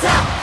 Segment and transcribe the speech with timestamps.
[0.00, 0.41] top.